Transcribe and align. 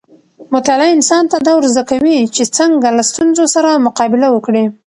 مطالعه 0.53 0.91
انسان 0.97 1.23
ته 1.31 1.35
دا 1.47 1.53
ورزده 1.55 1.83
کوي 1.91 2.17
چې 2.35 2.43
څنګه 2.57 2.87
له 2.97 3.03
ستونزو 3.09 3.43
سره 3.55 3.69
مقابله 3.87 4.27
وکړي. 4.31 4.63